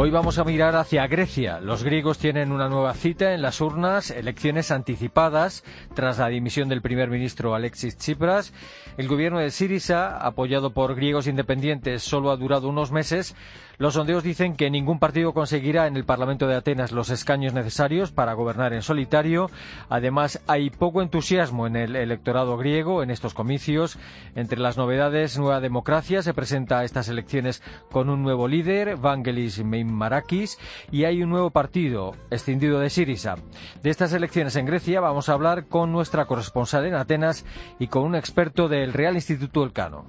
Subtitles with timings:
[0.00, 1.58] Hoy vamos a mirar hacia Grecia.
[1.58, 6.82] Los griegos tienen una nueva cita en las urnas, elecciones anticipadas tras la dimisión del
[6.82, 8.52] primer ministro Alexis Tsipras.
[8.96, 13.34] El gobierno de Sirisa, apoyado por griegos independientes, solo ha durado unos meses.
[13.78, 18.10] Los sondeos dicen que ningún partido conseguirá en el Parlamento de Atenas los escaños necesarios
[18.10, 19.52] para gobernar en solitario.
[19.88, 23.96] Además, hay poco entusiasmo en el electorado griego en estos comicios.
[24.34, 29.64] Entre las novedades, Nueva Democracia se presenta a estas elecciones con un nuevo líder, Vangelis
[29.64, 30.58] Meimarakis,
[30.90, 33.36] y hay un nuevo partido, escindido de Sirisa.
[33.84, 37.46] De estas elecciones en Grecia vamos a hablar con nuestra corresponsal en Atenas
[37.78, 40.04] y con un experto del Real Instituto Elcano.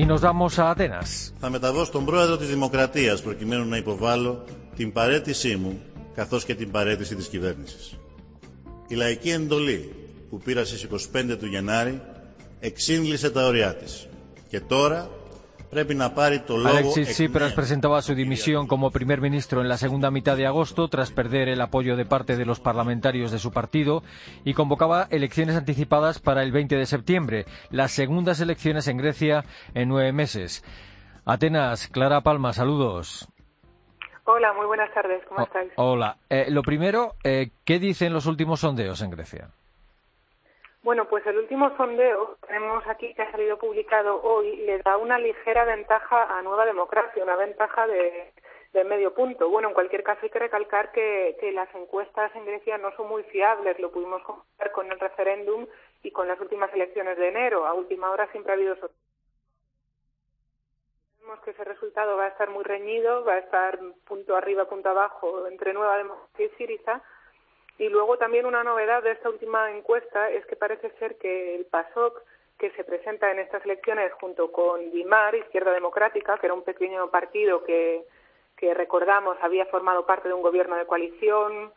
[0.00, 1.32] Y nos vamos a Atenas.
[1.40, 4.44] Θα μεταβώ στον πρόεδρο της Δημοκρατίας προκειμένου να υποβάλω
[4.76, 5.80] την παρέτησή μου
[6.14, 7.98] καθώς και την παρέτηση της κυβέρνησης.
[8.88, 9.92] Η λαϊκή εντολή
[10.30, 12.00] που πήρα στις 25 του Γενάρη
[12.60, 14.08] εξήγησε τα ωριά της.
[14.48, 15.10] Και τώρα
[15.72, 21.12] Alexis Tsipras presentaba su dimisión como primer ministro en la segunda mitad de agosto tras
[21.12, 24.02] perder el apoyo de parte de los parlamentarios de su partido
[24.44, 29.88] y convocaba elecciones anticipadas para el 20 de septiembre, las segundas elecciones en Grecia en
[29.88, 30.64] nueve meses.
[31.24, 33.28] Atenas, Clara Palma, saludos.
[34.24, 35.72] Hola, muy buenas tardes, ¿cómo estáis?
[35.76, 36.16] Hola.
[36.28, 39.50] Eh, lo primero, eh, ¿qué dicen los últimos sondeos en Grecia?
[40.82, 45.18] Bueno, pues el último sondeo tenemos aquí que ha salido publicado hoy le da una
[45.18, 48.32] ligera ventaja a Nueva Democracia, una ventaja de,
[48.84, 49.50] medio punto.
[49.50, 53.22] Bueno, en cualquier caso hay que recalcar que, las encuestas en Grecia no son muy
[53.24, 55.66] fiables, lo pudimos comparar con el referéndum
[56.02, 57.66] y con las últimas elecciones de enero.
[57.66, 58.76] A última hora siempre ha habido
[61.20, 64.88] Vemos que ese resultado va a estar muy reñido, va a estar punto arriba, punto
[64.88, 67.02] abajo entre Nueva Democracia y Siriza
[67.80, 71.64] y luego también una novedad de esta última encuesta es que parece ser que el
[71.64, 72.22] PASOK,
[72.58, 77.10] que se presenta en estas elecciones junto con DIMAR, Izquierda Democrática, que era un pequeño
[77.10, 78.04] partido que,
[78.58, 81.72] que recordamos había formado parte de un gobierno de coalición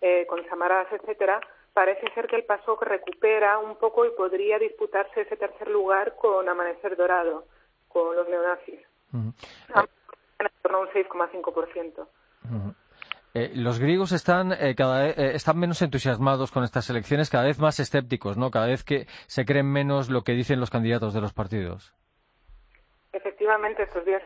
[0.00, 1.40] eh, con Samaras, etcétera,
[1.74, 6.48] parece ser que el PASOK recupera un poco y podría disputarse ese tercer lugar con
[6.48, 7.44] Amanecer Dorado,
[7.88, 8.80] con los neonazis.
[9.12, 9.34] En
[10.62, 12.06] torno a un 6,5%.
[13.36, 17.58] Eh, los griegos están, eh, cada eh, están menos entusiasmados con estas elecciones, cada vez
[17.58, 18.52] más escépticos, ¿no?
[18.52, 21.92] Cada vez que se creen menos lo que dicen los candidatos de los partidos.
[23.12, 24.22] Efectivamente, estos días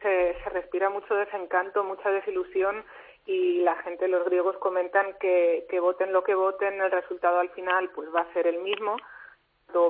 [0.00, 2.84] se, respira mucho desencanto, mucha desilusión
[3.26, 7.50] y la gente, los griegos comentan que, que voten lo que voten, el resultado al
[7.50, 8.96] final pues va a ser el mismo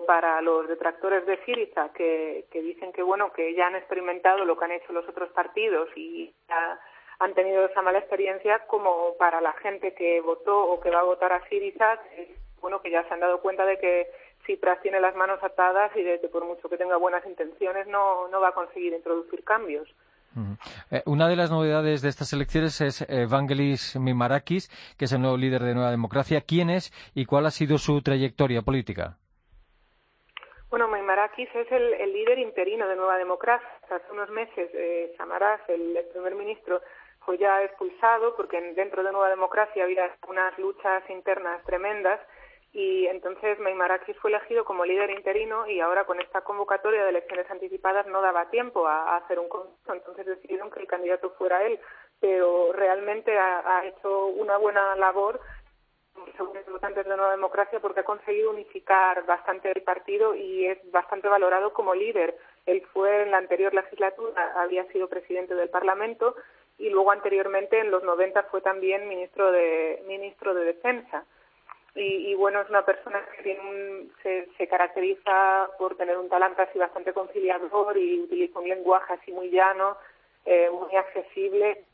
[0.06, 4.56] para los detractores de Siriza que, que dicen que bueno que ya han experimentado lo
[4.56, 6.80] que han hecho los otros partidos y ya
[7.18, 11.04] han tenido esa mala experiencia como para la gente que votó o que va a
[11.04, 11.98] votar a Siriza,
[12.60, 14.10] bueno, que ya se han dado cuenta de que
[14.42, 18.28] Tsipras tiene las manos atadas y de que por mucho que tenga buenas intenciones no,
[18.28, 19.88] no va a conseguir introducir cambios.
[20.90, 25.20] Eh, una de las novedades de estas elecciones es Evangelis Vangelis Mimarakis, que es el
[25.20, 26.40] nuevo líder de Nueva Democracia.
[26.40, 29.16] ¿Quién es y cuál ha sido su trayectoria política?
[30.70, 33.68] Bueno, Mimarakis es el, líder interino de Nueva Democracia.
[33.84, 36.82] Hace unos meses, eh, Samaras, el primer ministro,
[37.24, 42.20] fue ya expulsado porque dentro de Nueva Democracia había unas luchas internas tremendas
[42.74, 47.48] y entonces Meimarakis fue elegido como líder interino y ahora con esta convocatoria de elecciones
[47.48, 51.78] anticipadas no daba tiempo a, hacer un concurso, entonces decidieron que el candidato fuera él,
[52.18, 55.40] pero realmente ha, hecho una buena labor
[56.36, 60.78] según los votantes de Nueva Democracia porque ha conseguido unificar bastante el partido y es
[60.90, 62.36] bastante valorado como líder.
[62.66, 66.34] Él fue en la anterior legislatura, había sido presidente del Parlamento
[66.78, 71.24] y luego anteriormente en los 90 fue también ministro de ministro de defensa.
[71.96, 76.76] Y, bueno es una persona que tiene se, se, caracteriza por tener un talante así
[76.76, 79.96] bastante conciliador y utiliza un lenguaje así muy llano
[80.44, 81.84] eh, muy accesible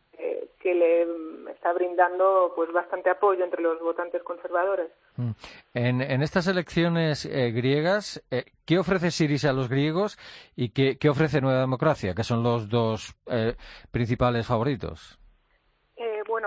[0.61, 1.07] que le
[1.53, 4.91] está brindando pues bastante apoyo entre los votantes conservadores.
[5.17, 5.31] Mm.
[5.75, 10.19] En, en estas elecciones eh, griegas, eh, ¿qué ofrece Sirisa a los griegos
[10.57, 13.57] y qué, qué, ofrece Nueva Democracia, que son los dos eh,
[13.91, 15.20] principales favoritos?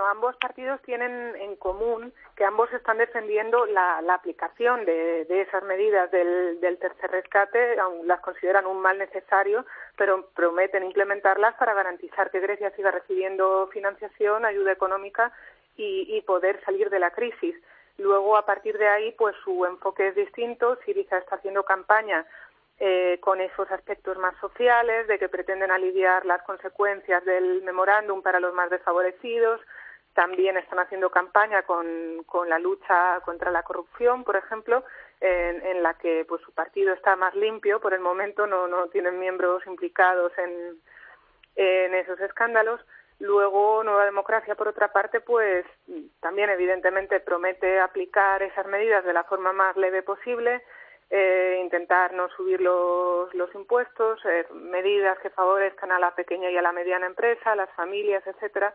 [0.06, 6.78] Ambos partidos tienen en común que ambos están defendiendo la, aplicación de, esas medidas del,
[6.80, 9.64] tercer rescate, aún las consideran un mal necesario,
[9.96, 15.32] pero prometen implementarlas para garantizar que Grecia siga recibiendo financiación, ayuda económica
[15.76, 17.54] y, poder salir de la crisis.
[17.98, 20.76] Luego, a partir de ahí, pues su enfoque es distinto.
[20.84, 22.26] Siriza está haciendo campaña
[22.80, 28.40] eh, con esos aspectos más sociales, de que pretenden aliviar las consecuencias del memorándum para
[28.40, 29.60] los más desfavorecidos.
[30.14, 34.84] También están haciendo campaña con, con la lucha contra la corrupción, por ejemplo,
[35.20, 38.88] en, en, la que pues su partido está más limpio por el momento, no, no
[38.88, 40.80] tienen miembros implicados en,
[41.56, 42.80] en esos escándalos.
[43.20, 45.64] Luego, Nueva Democracia, por otra parte, pues
[46.20, 50.62] también evidentemente promete aplicar esas medidas de la forma más leve posible,
[51.10, 56.56] eh, intentar no subir los, los impuestos, eh, medidas que favorezcan a la pequeña y
[56.56, 58.74] a la mediana empresa, a las familias, etcétera.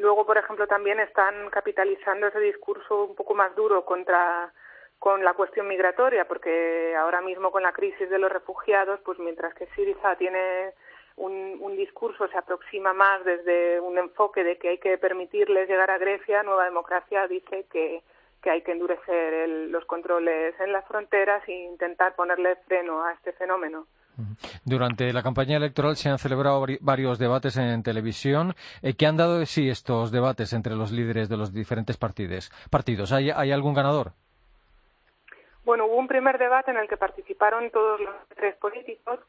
[0.00, 4.50] Luego, por ejemplo, también están capitalizando ese discurso un poco más duro contra
[4.98, 9.52] con la cuestión migratoria, porque ahora mismo con la crisis de los refugiados, pues mientras
[9.54, 10.72] que Siriza tiene
[11.16, 15.98] un, discurso se aproxima más desde un enfoque de que hay que permitirles llegar a
[15.98, 18.02] Grecia, Nueva Democracia dice que,
[18.42, 23.32] que hay que endurecer los controles en las fronteras e intentar ponerle freno a este
[23.32, 23.86] fenómeno.
[24.64, 28.54] Durante la campaña electoral se han celebrado varios debates en televisión.
[28.82, 33.12] Eh, ¿Qué han dado de sí estos debates entre los líderes de los diferentes partidos?
[33.12, 34.12] ¿Hay, ¿Hay algún ganador?
[35.64, 39.20] Bueno, hubo un primer debate en el que participaron todos los tres políticos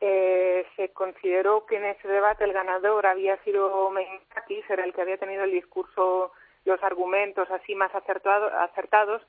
[0.00, 5.02] eh, se consideró que en ese debate el ganador había sido Meimakis, era el que
[5.02, 6.32] había tenido el discurso,
[6.64, 9.22] los argumentos así más acertados.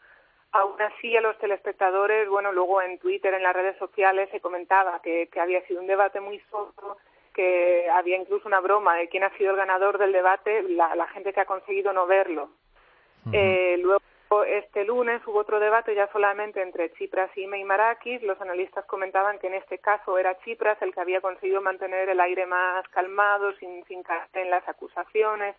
[0.54, 5.02] Aún así, a los telespectadores, bueno, luego en Twitter, en las redes sociales, se comentaba
[5.02, 6.98] que, había sido un debate muy solo,
[7.34, 11.32] que había incluso una broma de quién ha sido el ganador del debate, la, gente
[11.32, 12.50] que ha conseguido no verlo.
[13.32, 14.02] eh, luego
[14.48, 18.24] este lunes hubo otro debate ya solamente entre Chipras y Meimarakis.
[18.24, 22.20] Los analistas comentaban que en este caso era Chipras el que había conseguido mantener el
[22.22, 25.56] aire más calmado, sin, sin caer en las acusaciones.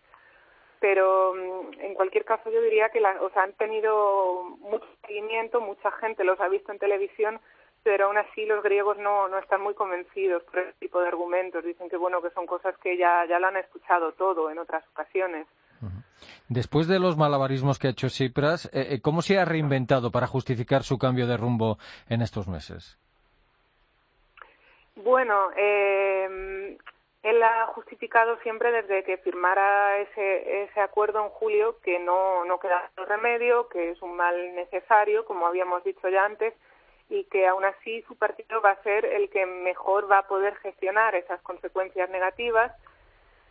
[0.83, 5.61] Pero mm, en cualquier caso yo diría que la, o sea, han tenido mucho seguimiento,
[5.61, 7.39] mucha gente los ha visto en televisión,
[7.83, 11.63] pero aún así los griegos no, no están muy convencidos por ese tipo de argumentos.
[11.63, 14.83] Dicen que bueno que son cosas que ya, ya lo han escuchado todo en otras
[14.89, 15.47] ocasiones.
[16.49, 20.27] Después de los malabarismos que ha hecho Tsipras, eh, eh, ¿cómo se ha reinventado para
[20.27, 21.77] justificar su cambio de rumbo
[22.09, 22.99] en estos meses?
[24.97, 26.77] Bueno, eh,
[27.23, 32.59] él ha justificado siempre desde que firmara ese, ese acuerdo en julio que no, no
[32.59, 36.53] queda remedio, que es un mal necesario, como habíamos dicho ya antes,
[37.09, 40.55] y que aún así su partido va a ser el que mejor va a poder
[40.57, 42.73] gestionar esas consecuencias negativas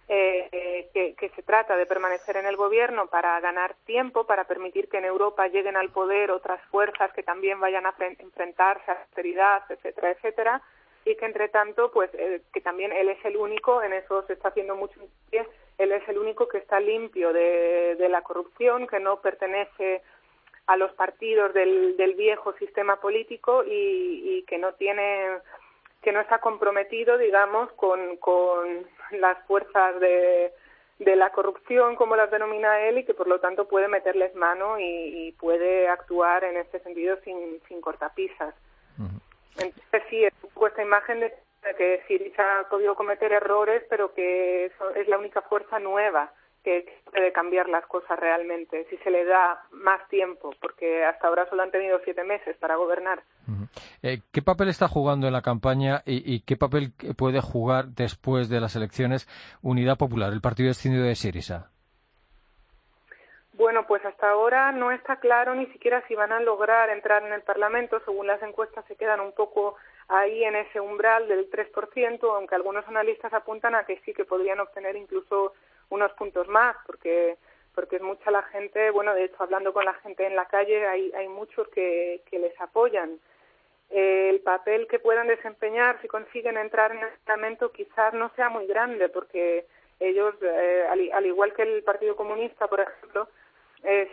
[0.09, 4.99] eh, que, se trata de permanecer en el gobierno para ganar tiempo, para permitir que
[4.99, 10.11] en Europa lleguen al poder otras fuerzas que también vayan a enfrentarse a austeridad, etcétera,
[10.11, 10.63] etcétera,
[11.05, 14.35] y que entre tanto, pues eh, que también él es el único, en eso se
[14.35, 15.01] está haciendo mucho
[15.79, 20.03] él es el único que está limpio de, de la corrupción, que no pertenece
[20.67, 23.71] a los partidos del, del viejo sistema político y,
[24.39, 25.39] y que no tiene
[26.03, 30.53] que no está comprometido, digamos, con, con las fuerzas de,
[30.99, 34.79] de la corrupción, como las denomina él, y que por lo tanto puede meterles mano
[34.79, 38.55] y, puede actuar en este sentido sin, sin cortapisas.
[39.59, 41.33] Entonces sí, es un esta imagen de
[41.77, 46.33] que Siriza ha podido cometer errores, pero que es la única fuerza nueva
[46.63, 51.49] que puede cambiar las cosas realmente, si se le da más tiempo, porque hasta ahora
[51.49, 53.23] solo han tenido siete meses para gobernar.
[54.03, 58.61] Eh, ¿Qué papel está jugando en la campaña y, qué papel puede jugar después de
[58.61, 59.29] las elecciones
[59.61, 61.72] Unidad Popular, el partido descendido de Sirisa?
[63.63, 67.33] Bueno, pues hasta ahora no está claro ni siquiera si van a lograr entrar en
[67.33, 68.01] el Parlamento.
[68.05, 69.77] Según las encuestas se quedan un poco
[70.09, 74.59] ahí en ese umbral del 3%, aunque algunos analistas apuntan a que sí que podrían
[74.59, 75.53] obtener incluso
[75.91, 77.37] unos puntos más, porque
[77.73, 80.85] porque es mucha la gente, bueno, de hecho, hablando con la gente en la calle,
[80.89, 83.21] hay, hay muchos que, que les apoyan.
[83.91, 88.67] El papel que puedan desempeñar si consiguen entrar en el Parlamento quizás no sea muy
[88.67, 89.67] grande, porque
[90.01, 93.29] ellos, eh, al, igual que el Partido Comunista, por ejemplo,
[93.83, 94.09] eh,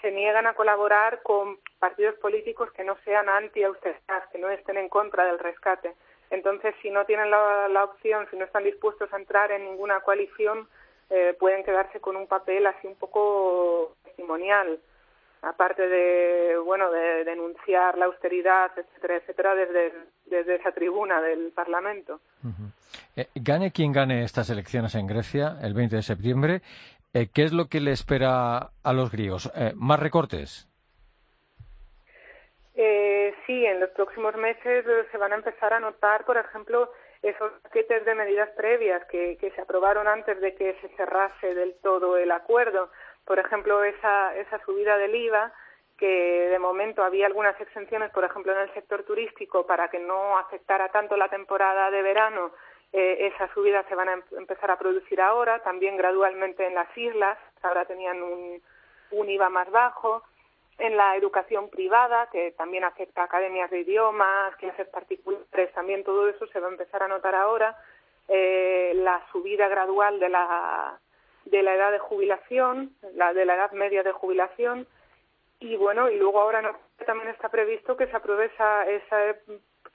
[0.00, 4.90] se, niegan a colaborar con partidos políticos que no sean anti-austeridad, que no estén en
[4.90, 5.94] contra del rescate.
[6.28, 10.68] Entonces, si no tienen la, opción, si no están dispuestos a entrar en ninguna coalición,
[11.08, 14.78] eh, pueden quedarse con un papel así un poco testimonial,
[15.40, 19.92] aparte de, bueno, de denunciar la austeridad, etcétera, etcétera, desde,
[20.26, 22.20] desde esa tribuna del Parlamento.
[23.16, 26.62] Eh, gane quien gane estas elecciones en Grecia el 20 de septiembre,
[27.14, 29.50] eh, ¿qué es lo que le espera a los griegos?
[29.76, 30.68] ¿Más recortes?
[32.74, 36.90] Eh, sí, en los próximos meses eh, se van a empezar a notar, por ejemplo,
[37.22, 41.74] esos paquetes de medidas previas que, que se aprobaron antes de que se cerrase del
[41.82, 42.90] todo el acuerdo.
[43.24, 45.52] Por ejemplo, esa, esa subida del IVA
[45.96, 50.36] que de momento había algunas exenciones, por ejemplo, en el sector turístico, para que no
[50.36, 52.52] afectara tanto la temporada de verano.
[52.96, 56.96] Eh, esas subidas se van a em-, empezar a producir ahora, también gradualmente en las
[56.96, 58.62] islas, ahora tenían un,
[59.10, 60.22] IVA más bajo
[60.78, 66.28] en la educación privada, que también afecta a academias de idiomas, clases particulares, también todo
[66.28, 67.76] eso se va a empezar a notar ahora.
[68.28, 70.98] Eh, la subida gradual de la,
[71.46, 74.86] de la edad de jubilación, la de la edad media de jubilación,
[75.58, 78.52] y bueno, y luego ahora también está previsto que se apruebe
[78.86, 79.40] ese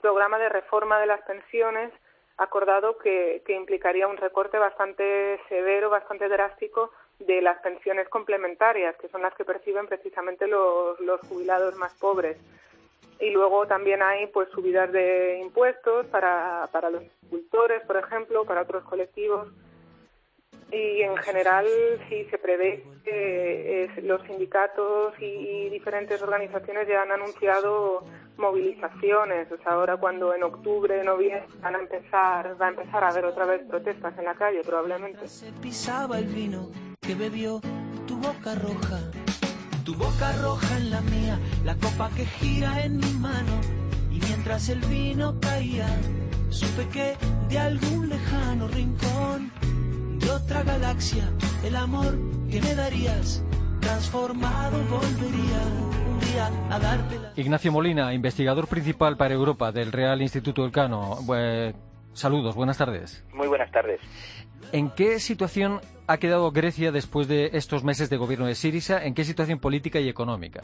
[0.02, 1.92] programa de reforma de las pensiones
[2.40, 9.08] acordado que, que implicaría un recorte bastante severo, bastante drástico de las pensiones complementarias, que
[9.08, 12.38] son las que perciben precisamente los, jubilados más pobres.
[13.20, 18.62] Y luego también hay pues subidas de impuestos para, para los agricultores, por ejemplo, para
[18.62, 19.48] otros colectivos.
[20.72, 21.66] Y en general
[22.08, 28.04] sí se prevé que los sindicatos y diferentes organizaciones ya han anunciado
[28.40, 29.50] movilizaciones.
[29.52, 33.24] O sea, ahora cuando en octubre, noviembre van a empezar, va a empezar a haber
[33.24, 35.28] otra vez protestas en la calle probablemente.
[35.28, 36.70] Se pisaba el vino
[37.00, 37.60] que bebió
[38.06, 38.98] tu boca roja,
[39.84, 43.60] tu boca roja en la mía, la copa que gira en mi mano
[44.10, 45.86] y mientras el vino caía,
[46.48, 47.16] supe que
[47.48, 49.52] de algún lejano rincón
[50.18, 51.30] de otra galaxia,
[51.64, 52.14] el amor
[52.50, 53.44] que me darías
[53.80, 55.99] transformado volvería
[56.40, 57.30] la...
[57.36, 61.18] Ignacio Molina, investigador principal para Europa del Real Instituto Elcano.
[62.12, 63.26] saludos, buenas tardes.
[63.32, 64.00] Muy buenas tardes.
[64.72, 69.04] ¿En qué situación ha quedado Grecia después de estos meses de gobierno de Sirisa?
[69.04, 70.62] ¿En qué situación política y económica?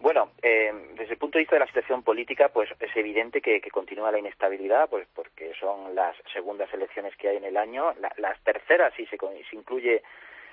[0.00, 3.60] Bueno, eh, desde el punto de vista de la situación política, pues es evidente que,
[3.70, 8.40] continúa la inestabilidad, pues porque son las segundas elecciones que hay en el año, las
[8.42, 10.02] terceras si se, se incluye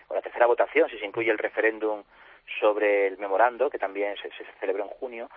[0.07, 2.03] o la tercera votación si se incluye el referéndum
[2.59, 4.29] sobre el memorando, que también se,
[4.59, 5.29] celebró en junio,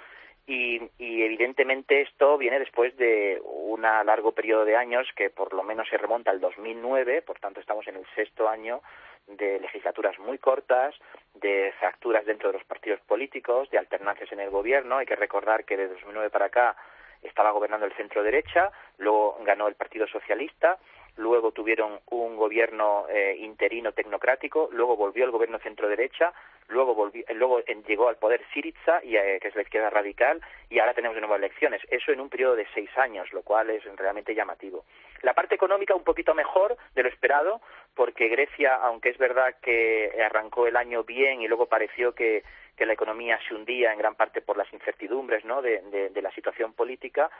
[0.46, 5.88] y, evidentemente esto viene después de un largo periodo de años que por lo menos
[5.88, 8.82] se remonta al 2009, por tanto estamos en el sexto año
[9.26, 10.94] de legislaturas muy cortas,
[11.34, 14.99] de fracturas dentro de los partidos políticos, de alternancias en el gobierno.
[14.99, 16.76] Hay que recordar que de 2009 para acá
[17.23, 20.78] estaba gobernando el centro derecha, luego ganó el Partido Socialista
[21.16, 26.33] luego tuvieron un gobierno eh, interino tecnocrático, luego volvió el gobierno centro-derecha,
[26.68, 30.40] luego, volvió, luego llegó al poder Syriza, y, eh, que es la izquierda radical,
[30.71, 31.83] y ahora tenemos de nuevo elecciones.
[31.90, 34.85] Eso en un periodo de seis años, lo cual es realmente llamativo.
[35.23, 37.61] La parte económica un poquito mejor de lo esperado,
[37.94, 42.42] porque Grecia, aunque es verdad que arrancó el año bien y luego pareció que
[42.76, 47.31] que la economía se hundía en gran parte por las incertidumbres de, la situación política,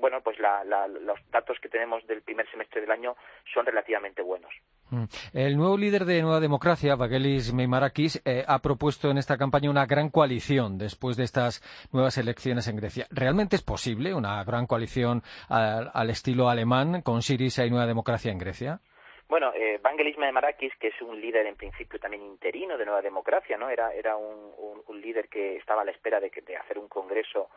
[0.00, 3.16] bueno, pues los datos que tenemos del primer semestre del año
[3.52, 4.52] son relativamente buenos.
[4.90, 5.04] Mm.
[5.32, 9.86] El nuevo líder de Nueva Democracia, Vagelis Meimarakis, eh, ha propuesto en esta campaña una
[9.86, 13.06] gran coalición después de estas nuevas elecciones en Grecia.
[13.10, 18.38] ¿Realmente es posible una gran coalición al, estilo alemán con Syriza y Nueva Democracia en
[18.38, 18.80] Grecia?
[19.28, 23.56] Bueno, eh, Vangelis Marakis, que es un líder en principio también interino de Nueva Democracia,
[23.56, 23.68] ¿no?
[23.68, 26.88] Era, era un, un, líder que estaba a la espera de, que, de hacer un
[26.88, 27.50] congreso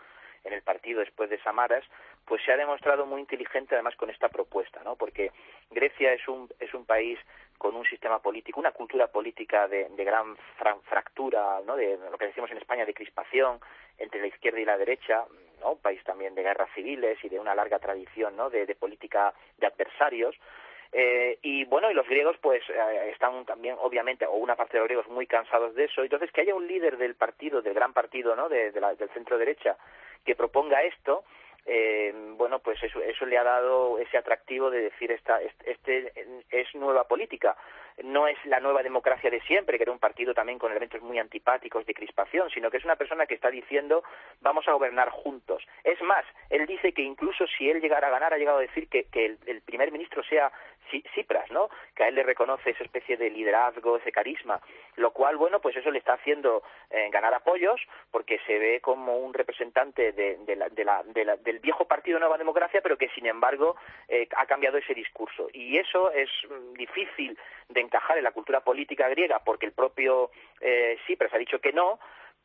[0.43, 1.83] en el partido después de Samaras,
[2.25, 4.95] pues se ha demostrado muy inteligente además con esta propuesta, ¿no?
[4.95, 5.31] Porque
[5.69, 7.19] Grecia es un, es un país
[7.57, 10.35] con un sistema político, una cultura política de, de gran
[10.83, 11.75] fractura, ¿no?
[11.75, 13.59] De lo que decimos en España de crispación
[13.97, 15.25] entre la izquierda y la derecha,
[15.59, 15.73] ¿no?
[15.73, 18.49] Un país también de guerras civiles y de una larga tradición, ¿no?
[18.49, 20.35] de política de adversarios.
[20.91, 24.79] Eh, y bueno, y los griegos pues eh, están también, obviamente, o una parte de
[24.79, 26.03] los griegos muy cansados de eso.
[26.03, 28.49] Entonces, que haya un líder del partido, del gran partido, ¿no?
[28.49, 29.77] De, la, del centro derecha,
[30.25, 31.23] que proponga esto,
[31.65, 36.11] eh, bueno, pues eso, eso le ha dado ese atractivo de decir esta, este
[36.49, 37.55] es nueva política.
[38.03, 41.19] No es la nueva democracia de siempre, que era un partido también con elementos muy
[41.19, 44.03] antipáticos de crispación, sino que es una persona que está diciendo
[44.41, 45.63] vamos a gobernar juntos.
[45.83, 48.87] Es más, él dice que incluso si él llegara a ganar, ha llegado a decir
[48.87, 50.51] que, que el primer ministro sea
[51.13, 51.69] Cipras, ¿no?
[51.95, 54.61] Que a él le reconoce esa especie de liderazgo, ese carisma,
[54.95, 57.79] lo cual, bueno, pues eso le está haciendo eh, ganar apoyos
[58.11, 60.37] porque se ve como un representante de,
[61.43, 63.75] del viejo partido Nueva Democracia, pero que sin embargo
[64.07, 65.47] eh, ha cambiado ese discurso.
[65.53, 67.37] Y eso es mm, difícil
[67.69, 70.31] de encajar en la cultura política griega porque el propio
[70.61, 71.99] eh, Cipras ha dicho que no,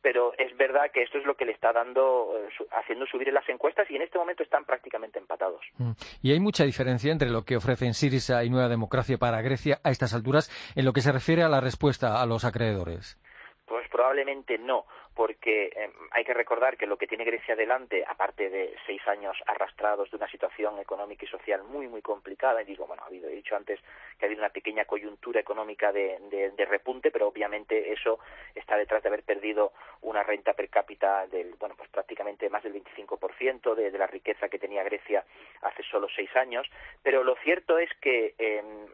[0.05, 3.33] pero es verdad que esto es lo que le está dando, eh, haciendo subir en
[3.33, 5.61] las encuestas y en este momento están prácticamente empatados.
[5.79, 5.93] Mm.
[6.21, 9.89] Y hay mucha diferencia entre lo que ofrecen Sirisa y Nueva Democracia para Grecia a
[9.89, 13.19] estas alturas en lo que se refiere a la respuesta a los acreedores.
[13.65, 14.85] Pues probablemente no,
[15.15, 19.37] porque eh, hay que recordar que lo que tiene Grecia delante, aparte de seis años
[19.47, 23.29] arrastrados de una situación económica y social muy, muy complicada, y digo, bueno, ha habido,
[23.29, 23.79] he dicho antes
[24.19, 28.19] que ha habido una pequeña coyuntura económica de, de, repunte, pero obviamente eso
[28.53, 32.73] está detrás de haber perdido una renta per cápita del, bueno, pues prácticamente más del
[32.73, 35.23] 25% de, de la riqueza que tenía Grecia
[35.61, 36.67] hace solo seis años,
[37.03, 38.87] pero lo cierto es que, em,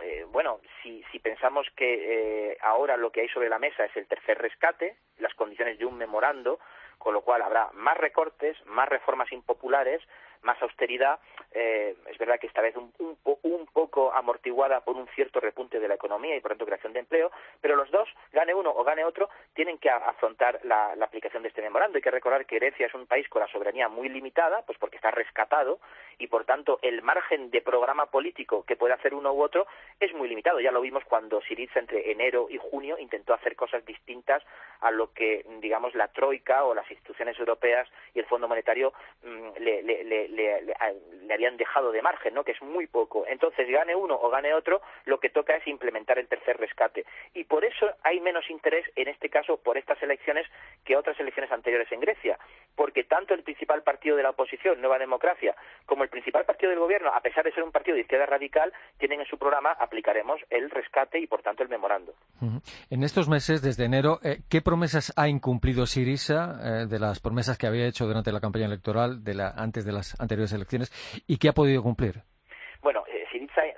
[0.00, 3.96] eh, bueno, si, si pensamos que eh, ahora lo que hay sobre la mesa es
[3.96, 4.96] el tercer rescate,
[6.20, 6.58] las condiciones de un memorando,
[6.98, 10.02] con lo cual habrá más recortes, más reformas impopulares,
[10.42, 11.18] más austeridad,
[11.52, 15.78] eh, es verdad que esta vez un, un, un, poco amortiguada por un cierto repunte
[15.80, 17.30] de la economía y por tanto creación de empleo,
[17.60, 21.62] pero los dos, gane uno o gane otro, tienen que afrontar la, aplicación de este
[21.62, 21.96] memorando.
[21.96, 24.96] Hay que recordar que Grecia es un país con la soberanía muy limitada, pues porque
[24.96, 25.80] está rescatado
[26.18, 29.66] y por tanto el margen de programa político que puede hacer uno u otro
[30.00, 30.60] es muy limitado.
[30.60, 34.42] Ya lo vimos cuando Siriza entre enero y junio intentó hacer cosas distintas
[34.80, 38.92] a lo que, digamos, la Troika o las instituciones europeas y el Fondo Monetario
[39.22, 40.74] mm, le, le,
[41.32, 42.44] habían dejado de margen, ¿no?
[42.44, 43.24] que es muy poco.
[43.26, 47.04] Entonces, gane uno o gane otro, lo que toca es implementar el tercer rescate.
[47.34, 50.46] Y por eso hay menos interés, en este caso, por estas elecciones
[50.84, 52.38] que otras elecciones anteriores en Grecia.
[52.74, 55.54] Porque tanto el principal partido de la oposición, Nueva Democracia,
[55.86, 58.72] como el principal partido del gobierno, a pesar de ser un partido de izquierda radical,
[58.98, 62.14] tienen en su programa aplicaremos el rescate y, por tanto, el memorando.
[62.90, 67.58] En estos meses, desde enero, eh, ¿qué promesas ha incumplido Sirisa eh, de las promesas
[67.58, 70.92] que había hecho durante la campaña electoral de la, antes de las anteriores elecciones
[71.26, 72.22] y qué ha podido cumplir?
[72.80, 73.18] Bueno, eh,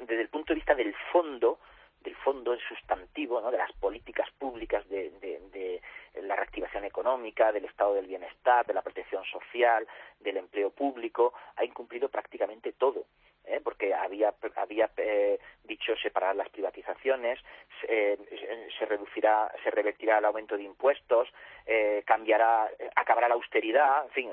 [0.01, 1.59] desde el punto de vista del fondo,
[2.03, 3.51] del fondo sustantivo, ¿no?
[3.51, 5.81] de las políticas públicas de, de, de,
[6.23, 9.87] la reactivación económica, del estado del bienestar, de la protección social,
[10.19, 13.07] del empleo público, ha incumplido prácticamente todo.
[13.45, 13.61] ¿eh?
[13.63, 17.39] porque había, había eh, dicho separar las privatizaciones,
[17.89, 18.19] eh,
[18.79, 21.29] se reducirá, se revertirá el aumento de impuestos,
[21.67, 24.31] eh, cambiará, acabará la austeridad, en fin,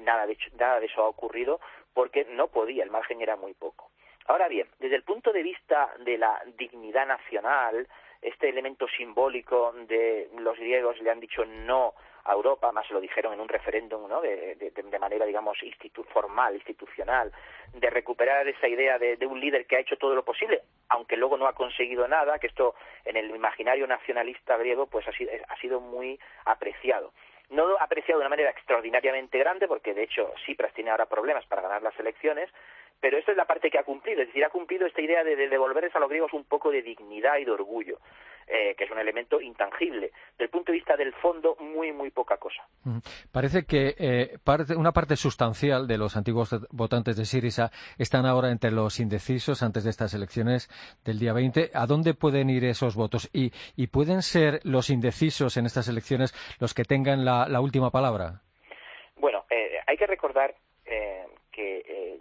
[0.00, 1.60] nada de, nada de eso ha ocurrido
[1.94, 3.90] porque no podía, el margen era muy poco.
[4.26, 7.88] Ahora bien, desde el punto de vista de la dignidad nacional,
[8.22, 13.32] este elemento simbólico de los griegos le han dicho no a Europa, más lo dijeron
[13.32, 14.20] en un referéndum ¿no?
[14.20, 15.58] de, manera, digamos,
[16.12, 17.32] formal, institucional,
[17.72, 21.16] de recuperar esa idea de, de, un líder que ha hecho todo lo posible, aunque
[21.16, 22.74] luego no ha conseguido nada, que esto
[23.06, 27.12] en el imaginario nacionalista griego pues ha sido, ha sido muy apreciado
[27.50, 31.62] no apreciado de una manera extraordinariamente grande, porque de hecho Cipras tiene ahora problemas para
[31.62, 32.48] ganar las elecciones,
[33.00, 35.36] pero esta es la parte que ha cumplido, es decir, ha cumplido esta idea de,
[35.36, 37.98] devolverles a los griegos un poco de dignidad y de orgullo,
[38.46, 40.10] eh, que es un elemento intangible.
[40.32, 42.66] Desde el punto de vista del fondo, muy, muy poca cosa.
[43.30, 44.38] Parece que eh,
[44.76, 49.84] una parte sustancial de los antiguos votantes de Sirisa están ahora entre los indecisos antes
[49.84, 50.68] de estas elecciones
[51.04, 51.70] del día 20.
[51.74, 53.30] ¿A dónde pueden ir esos votos?
[53.32, 53.50] ¿Y,
[53.88, 58.42] pueden ser los indecisos en estas elecciones los que tengan la, última palabra?
[59.16, 60.54] Bueno, eh, hay que recordar
[61.52, 62.18] que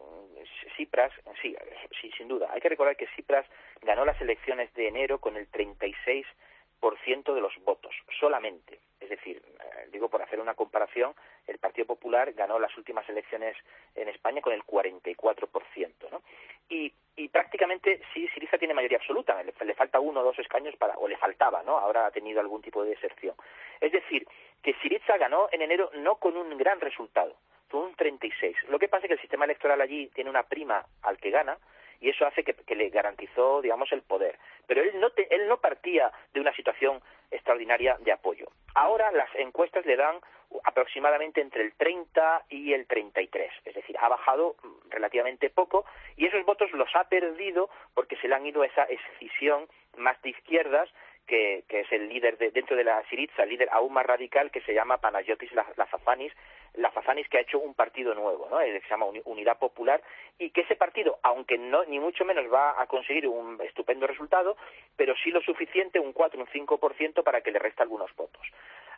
[0.79, 1.11] Cipras,
[1.41, 1.57] sí,
[1.99, 2.47] sí, sin duda.
[2.53, 3.45] Hay que recordar que Cipras
[3.81, 8.79] ganó las elecciones de enero con el 36% de los votos, solamente.
[9.09, 11.15] Es decir, eh, digo por hacer una comparación,
[11.47, 13.57] el Partido Popular ganó las últimas elecciones
[13.95, 16.21] en España con el 44%, ¿no?
[16.69, 16.93] Y,
[17.31, 21.07] prácticamente sí, Siriza tiene mayoría absoluta, le, le, falta uno o dos escaños para, o
[21.07, 21.77] le faltaba, ¿no?
[21.77, 23.35] Ahora ha tenido algún tipo de deserción.
[23.81, 24.27] Es decir,
[24.63, 27.35] que Siriza ganó en enero no con un gran resultado,
[27.67, 28.55] fue un 36.
[28.69, 31.57] Lo que pasa es que el sistema electoral allí tiene una prima al que gana
[32.01, 34.37] y eso hace que, le garantizó, digamos, el poder.
[34.67, 38.47] Pero él no, él no partía de una situación extraordinaria de apoyo.
[38.75, 40.19] Ahora las encuestas le dan
[40.63, 44.55] aproximadamente entre el 30 y el 33, es decir, ha bajado
[44.89, 45.85] relativamente poco
[46.17, 50.19] y esos votos los ha perdido porque se le han ido a esa escisión más
[50.23, 50.89] de izquierdas
[51.27, 54.61] que, es el líder de, dentro de la Siriza, el líder aún más radical que
[54.61, 56.33] se llama Panayotis Lazafanis,
[56.75, 58.59] Lazafanis que ha hecho un partido nuevo, ¿no?
[58.59, 60.01] que se llama Unidad Popular
[60.37, 64.57] y que ese partido, aunque no ni mucho menos va a conseguir un estupendo resultado,
[64.95, 68.45] pero sí lo suficiente, un 4, un 5% para que le resta algunos votos.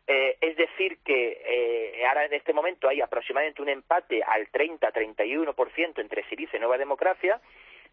[0.08, 6.00] Eh, es decir, que eh, ahora en este momento hay aproximadamente un empate al 30-31%
[6.00, 7.40] entre Siriza y Nueva Democracia,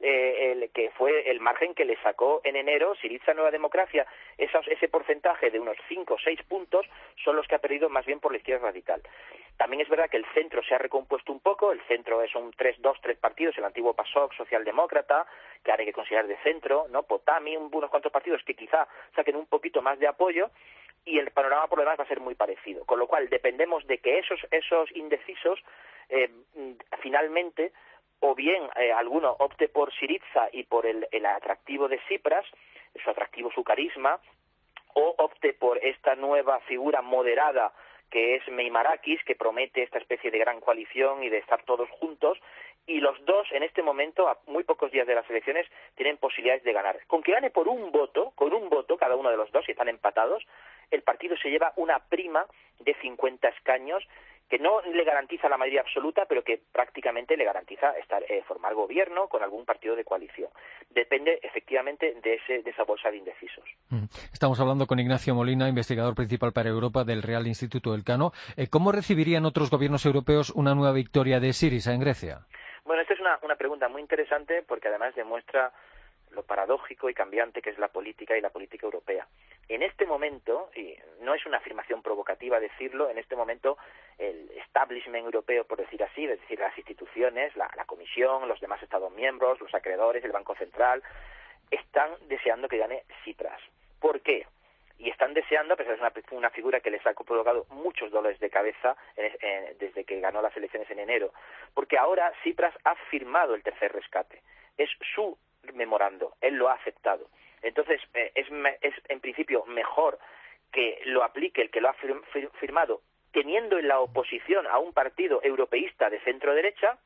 [0.00, 4.06] eh, el, que fue el margen que le sacó en enero Siriza Nueva Democracia,
[4.36, 6.86] ese porcentaje de unos 5 o 6 puntos
[7.24, 9.02] son los que ha perdido más bien por la izquierda radical.
[9.56, 12.80] También es verdad que el centro se ha recompuesto un poco, el centro son tres,
[12.80, 15.26] dos, tres partidos, el antiguo PASOK, Socialdemócrata,
[15.64, 17.02] que ahora hay que considerar de centro, ¿no?
[17.02, 20.50] Potami, unos cuantos partidos que quizá saquen un poquito más de apoyo,
[21.04, 22.84] y el panorama por lo demás va a ser muy parecido.
[22.84, 25.58] Con lo cual dependemos de que esos, esos indecisos
[26.08, 26.30] eh,
[27.00, 27.72] finalmente
[28.20, 32.46] o bien eh, alguno opte por Siriza y por el, el atractivo de Cipras,
[33.02, 34.18] su atractivo, su carisma,
[34.94, 37.72] o opte por esta nueva figura moderada
[38.10, 42.38] que es Meimarakis, que promete esta especie de gran coalición y de estar todos juntos,
[42.86, 46.64] y los dos en este momento, a muy pocos días de las elecciones, tienen posibilidades
[46.64, 46.98] de ganar.
[47.06, 49.72] Con que gane por un voto, con un voto cada uno de los dos, y
[49.72, 50.42] están empatados,
[50.90, 52.46] el partido se lleva una prima
[52.80, 54.02] de 50 escaños
[54.48, 58.74] que no le garantiza la mayoría absoluta, pero que prácticamente le garantiza estar, eh, formar
[58.74, 60.50] gobierno con algún partido de coalición.
[60.90, 63.64] Depende efectivamente de, ese, de esa bolsa de indecisos.
[63.90, 64.04] Mm.
[64.32, 68.32] Estamos hablando con Ignacio Molina, investigador principal para Europa del Real Instituto del Cano.
[68.56, 72.46] Eh, ¿Cómo recibirían otros gobiernos europeos una nueva victoria de Siriza en Grecia?
[72.84, 75.72] Bueno, esta es una, una pregunta muy interesante porque además demuestra
[76.32, 79.26] lo paradójico y cambiante que es la política y la política europea.
[79.68, 83.76] En este momento, y no es una afirmación provocativa decirlo, en este momento
[84.18, 89.12] el establishment europeo, por decir así, es decir, las instituciones, la, Comisión, los demás Estados
[89.12, 91.02] miembros, los acreedores, el Banco Central,
[91.70, 93.60] están deseando que gane Cipras.
[94.00, 94.46] ¿Por qué?
[95.00, 98.40] y están deseando, a pesar de ser una, figura que les ha provocado muchos dolores
[98.40, 98.96] de cabeza
[99.78, 101.32] desde que ganó las elecciones en enero,
[101.72, 104.42] porque ahora Cipras ha firmado el tercer rescate.
[104.76, 105.38] Es su
[105.74, 107.28] memorando, él lo ha aceptado.
[107.62, 108.46] Entonces, eh, es,
[109.08, 110.18] en principio mejor
[110.72, 111.96] que lo aplique el que lo ha
[112.60, 113.00] firmado
[113.32, 116.98] teniendo en la oposición a un partido europeísta de centro derecha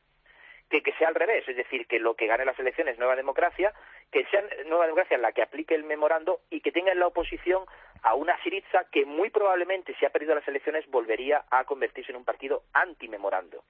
[0.70, 3.74] que, que sea al revés, es decir, que lo que gane las elecciones Nueva Democracia,
[4.10, 7.64] que sea Nueva Democracia la que aplique el memorando y que tenga en la oposición
[8.02, 12.16] a una Siriza que muy probablemente, si ha perdido las elecciones, volvería a convertirse en
[12.16, 13.62] un partido anti-memorando.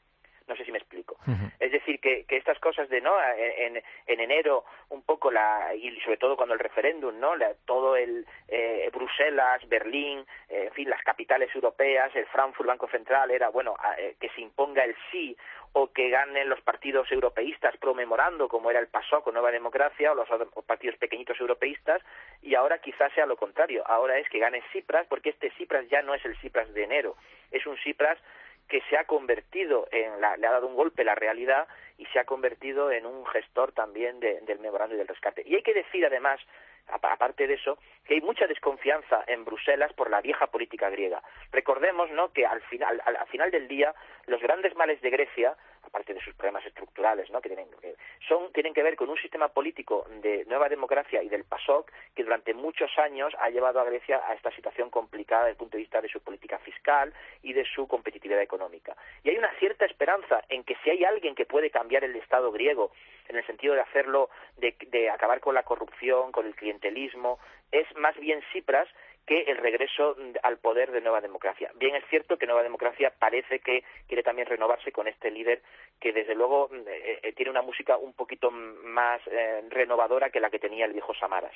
[0.53, 1.17] No sé si me explico.
[1.59, 3.15] Es decir, que, que, estas cosas de, ¿no?
[3.39, 7.33] En, en, enero, un poco la, y sobre todo cuando el referéndum, ¿no?
[7.65, 13.31] todo el eh, Bruselas, Berlín, eh, en fin, las capitales europeas, el Frankfurt Banco Central,
[13.31, 15.35] era, bueno, eh, que se imponga el sí
[15.73, 20.15] o que ganen los partidos europeístas promemorando, como era el PASOK o Nueva Democracia, o
[20.15, 20.29] los
[20.67, 22.03] partidos pequeñitos europeístas,
[22.43, 23.83] y ahora quizás sea lo contrario.
[23.87, 27.17] Ahora es que gane Cipras, porque este Cipras ya no es el Cipras de enero,
[27.51, 28.19] es un Cipras
[28.69, 31.67] que se ha convertido en la, le ha dado un golpe la realidad
[31.99, 35.43] y se ha convertido en un gestor también del memorando y del rescate.
[35.47, 36.41] Y hay que decir además,
[36.89, 41.23] aparte de eso, que hay mucha desconfianza en Bruselas por la vieja política griega.
[41.53, 43.95] Recordemos, ¿no?, que al final, al final del día,
[44.27, 45.57] los grandes males de Grecia
[45.93, 47.43] aparte de sus problemas estructurales, ¿no?
[47.43, 51.29] que tienen, que son, tienen que ver con un sistema político de nueva democracia y
[51.29, 55.51] del PASOK que durante muchos años ha llevado a Grecia a esta situación complicada desde
[55.53, 58.97] el punto de vista de su política fiscal y de su competitividad económica.
[59.23, 62.51] Y hay una cierta esperanza en que si hay alguien que puede cambiar el Estado
[62.51, 62.93] griego
[63.29, 67.39] en el sentido de hacerlo, de, de acabar con la corrupción, con el clientelismo,
[67.71, 68.89] es más bien Cipras
[69.27, 71.71] que el regreso al poder de Nueva Democracia.
[71.77, 75.63] Bien es cierto que Nueva Democracia parece que quiere también renovarse con este líder
[76.01, 80.51] que desde luego eh, eh, tiene una música un poquito más eh, renovadora que la
[80.51, 81.55] que tenía el viejo Samaras.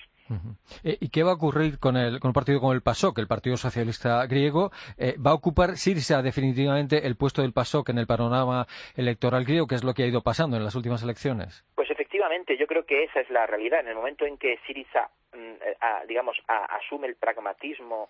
[0.84, 3.56] ¿Y qué va a ocurrir con, el, con un partido como el PASOK, el Partido
[3.56, 4.70] Socialista Griego?
[5.24, 9.74] ¿Va a ocupar Sirsa definitivamente el puesto del PASOK en el panorama electoral griego, que
[9.74, 11.55] es lo que ha ido pasando en las últimas elecciones?
[11.74, 13.80] Pues efectivamente, yo creo que esa es la realidad.
[13.80, 18.08] En el momento en que Siriza Mm, digamos, asume el pragmatismo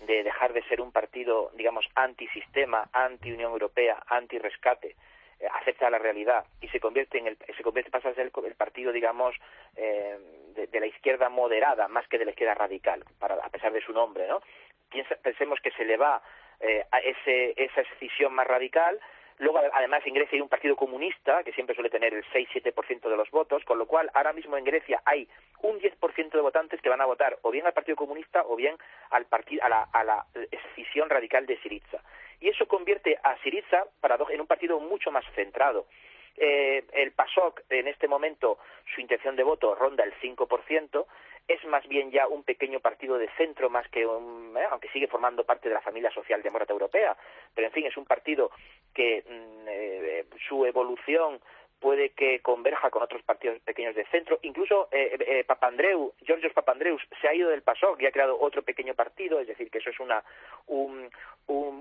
[0.00, 4.94] de dejar de ser un partido, digamos, antisistema, anti-Unión Europea, anti-rescate,
[5.40, 8.54] eh, acepta la realidad y se convierte en el, se convierte, pasa a ser el,
[8.54, 9.34] partido, digamos,
[9.74, 10.18] eh,
[10.54, 13.92] de, la izquierda moderada más que de la izquierda radical, para, a pesar de su
[13.92, 14.42] nombre, ¿no?
[15.22, 16.22] pensemos que se le va
[16.60, 19.00] eh, a ese, esa escisión más radical,
[19.38, 23.16] Luego, además, en Grecia hay un partido comunista que siempre suele tener el 6-7% de
[23.16, 25.28] los votos, con lo cual ahora mismo en Grecia hay
[25.62, 28.76] un 10% de votantes que van a votar o bien al Partido Comunista o bien
[29.10, 29.26] al
[29.62, 32.00] a, la, a la escisión radical de Siriza.
[32.40, 33.84] Y eso convierte a Siriza
[34.30, 35.86] en un partido mucho más centrado.
[36.36, 38.58] Eh, el PASOK, en este momento,
[38.94, 41.06] su intención de voto ronda el 5%,
[41.48, 45.06] es más bien ya un pequeño partido de centro más que un, eh, aunque sigue
[45.06, 47.16] formando parte de la familia socialdemócrata europea,
[47.54, 48.50] pero en fin es un partido
[48.92, 51.40] que mm, eh, su evolución
[51.80, 54.38] puede que converja con otros partidos pequeños de centro.
[54.42, 58.62] Incluso eh, eh, Papandreou, Georgios Papandreou, se ha ido del PASOK y ha creado otro
[58.62, 60.22] pequeño partido, es decir, que eso es una,
[60.66, 61.10] un,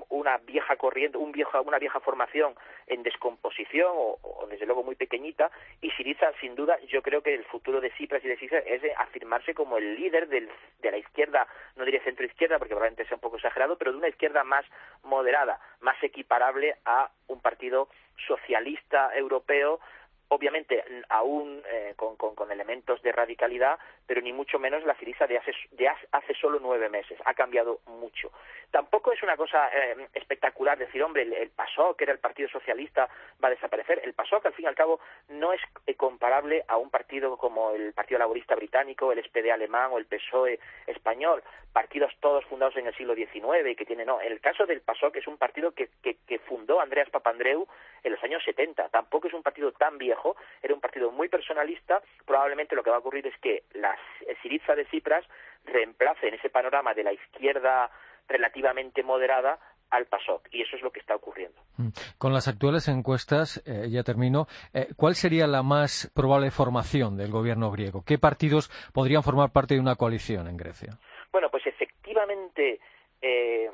[0.10, 2.56] una vieja corriente, un una vieja formación
[2.88, 5.52] en descomposición o, desde luego muy pequeñita.
[5.82, 8.82] Y Siriza, sin duda, yo creo que el futuro de Cipras y de Siriza es
[8.82, 13.16] de afirmarse como el líder del, de la izquierda, no diré centro-izquierda porque probablemente sea
[13.16, 14.66] un poco exagerado, pero de una izquierda más
[15.04, 17.90] moderada, más equiparable a un partido
[18.28, 19.80] socialista europeo
[20.28, 25.38] obviamente aún eh, con, con, elementos de radicalidad, pero ni mucho menos la Siriza de
[25.38, 27.18] hace, de hace solo nueve meses.
[27.26, 28.32] Ha cambiado mucho.
[28.72, 32.50] Tampoco es una cosa eh, espectacular decir, hombre, el, el, PASOK, que era el Partido
[32.50, 33.08] Socialista,
[33.44, 34.02] va a desaparecer.
[34.04, 37.72] El PASOK, al fin y al cabo, no es eh, comparable a un partido como
[37.72, 42.88] el Partido Laborista Británico, el SPD alemán o el PSOE español, partidos todos fundados en
[42.88, 44.22] el siglo XIX y que tiene, no.
[44.22, 47.68] En el caso del PASOK es un partido que, que, que fundó Andreas Papandreou
[48.04, 48.90] en los años 70.
[48.90, 52.02] Tampoco es un partido tan viejo, era un partido muy personalista.
[52.26, 53.95] Probablemente lo que va a ocurrir es que la
[54.42, 55.26] Siriza de Cipras
[55.66, 57.90] reemplace en ese panorama de la izquierda
[58.28, 61.62] relativamente moderada al PASOK y eso es lo que está ocurriendo.
[61.78, 61.90] Mm.
[62.18, 67.32] Con las actuales encuestas, eh, ya termino, eh, ¿cuál sería la más probable formación del
[67.32, 68.04] gobierno griego?
[68.06, 70.98] ¿Qué partidos podrían formar parte de una coalición en Grecia?
[71.32, 72.80] Bueno, pues efectivamente,
[73.22, 73.70] eh,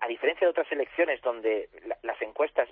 [0.00, 1.68] a, diferencia de otras elecciones donde
[2.02, 2.68] las encuestas,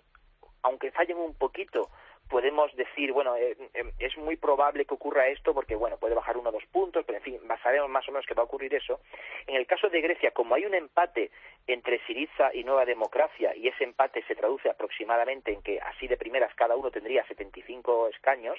[0.62, 1.90] aunque fallen un poquito,
[2.32, 6.38] podemos decir, bueno, eh, eh, es muy probable que ocurra esto porque, bueno, puede bajar
[6.38, 8.74] uno o dos puntos, pero en fin, sabemos más o menos que va a ocurrir
[8.74, 9.00] eso.
[9.46, 11.30] En el caso de Grecia, como hay un empate
[11.66, 16.16] entre Siriza y Nueva Democracia y ese empate se traduce aproximadamente en que así de
[16.16, 18.58] primeras cada uno tendría 75 escaños,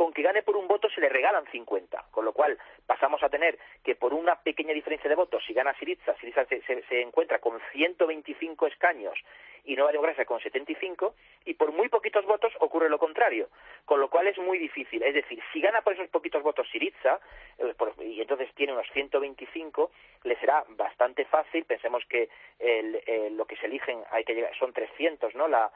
[0.00, 3.28] con que gane por un voto se le regalan 50, con lo cual pasamos a
[3.28, 7.60] tener que por una pequeña diferencia de votos, si gana Siriza, Siriza se, encuentra con
[7.72, 9.18] 125 escaños
[9.64, 13.48] y Nueva Democracia con 75, y por muy poquitos votos ocurre lo contrario,
[13.84, 15.02] con lo cual es muy difícil.
[15.02, 17.20] Es decir, si gana por esos poquitos votos Siriza,
[17.58, 19.90] eh, y entonces tiene unos 125,
[20.24, 24.72] le será bastante fácil, pensemos que el, lo que se eligen hay que llegar, son
[24.72, 25.48] 300, ¿no?
[25.48, 25.70] La,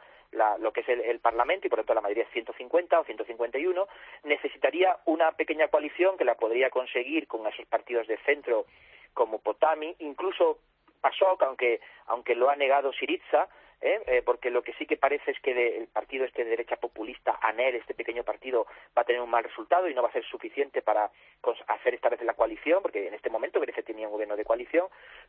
[0.58, 3.88] lo que es el, Parlamento y por lo tanto la mayoría es 150 o 151,
[4.24, 8.66] necesitaría una pequeña coalición que la podría conseguir con esos partidos de centro
[9.14, 10.58] como Potami, incluso
[11.00, 13.48] PASOK, aunque, aunque lo ha negado Siriza,
[13.84, 14.02] ¿eh?
[14.06, 14.22] ¿eh?
[14.24, 17.76] porque lo que sí que parece es que el partido este de derecha populista, ANEL,
[17.76, 18.66] este pequeño partido,
[18.96, 21.10] va a tener un mal resultado y no va a ser suficiente para
[21.68, 24.88] hacer esta vez la coalición, porque en este momento Grecia tenía un gobierno de coalición,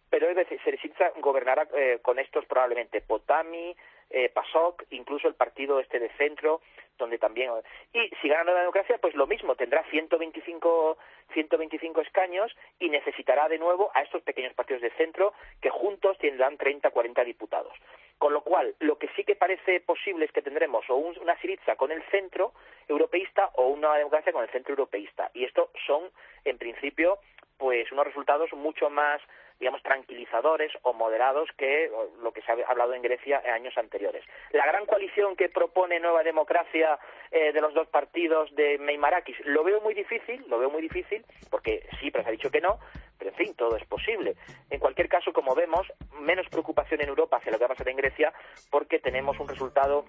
[0.10, 0.28] pero
[0.64, 3.76] Siriza gobernará eh, con estos probablemente Potami,
[4.10, 6.62] eh, PASOK, incluso el partido este de centro,
[6.98, 7.52] donde también...
[7.92, 10.98] Y si gana la democracia, pues lo mismo, tendrá 125,
[11.34, 16.58] 125 escaños y necesitará de nuevo a estos pequeños partidos de centro que juntos tendrán
[16.58, 17.74] 30, 40 diputados.
[18.18, 21.76] Con lo cual, lo que sí que parece posible es que tendremos o una Siriza
[21.76, 22.54] con el centro
[22.88, 25.30] europeísta o una democracia con el centro europeísta.
[25.34, 26.10] Y esto son,
[26.46, 27.20] en principio,
[27.58, 29.22] pues unos resultados mucho más
[29.60, 31.90] digamos, tranquilizadores o moderados que
[32.22, 34.24] lo que se ha hablado en Grecia en años anteriores.
[34.52, 37.00] La gran coalición que propone Nueva Democracia
[37.32, 41.24] eh, de los dos partidos de Meimarakis lo veo muy difícil, lo veo muy difícil,
[41.50, 42.80] porque sí, pero se ha dicho que no,
[43.26, 44.36] en fin, todo es posible.
[44.70, 45.88] En cualquier caso, como vemos,
[46.22, 48.34] menos preocupación en Europa hacia lo que va a pasar en Grecia,
[48.70, 50.06] porque tenemos un resultado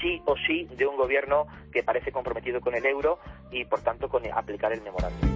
[0.00, 3.18] sí o sí de un gobierno que parece comprometido con el euro
[3.50, 5.35] y, por tanto, con aplicar el memorándum.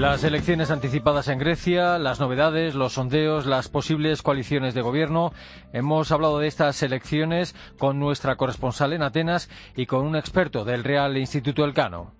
[0.00, 5.34] Las elecciones anticipadas en Grecia, las novedades, los sondeos, las posibles coaliciones de gobierno.
[5.74, 10.84] Hemos hablado de estas elecciones con nuestra corresponsal en Atenas y con un experto del
[10.84, 12.12] Real Instituto Elcano.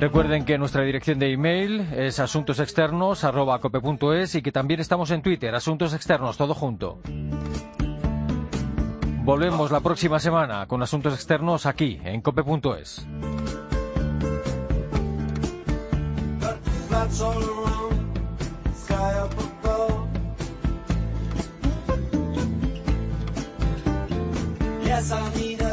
[0.00, 5.92] Recuerden que nuestra dirección de email es asuntosexternos.cope.es y que también estamos en Twitter, Asuntos
[5.92, 7.00] Externos, todo junto.
[9.24, 13.06] Volvemos la próxima semana con Asuntos Externos aquí, en cope.es.
[17.06, 18.18] clouds all around,
[18.74, 20.08] sky up above.
[24.84, 25.65] Yes, I need.